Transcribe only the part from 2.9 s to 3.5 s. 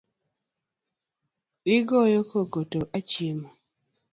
achiemo.